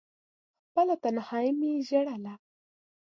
[0.67, 2.33] خپله تنهايي مې ژړله…